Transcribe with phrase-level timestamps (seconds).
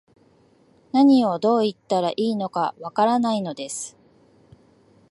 [0.93, 3.95] 何を、どう言ったらいいのか、わからないのです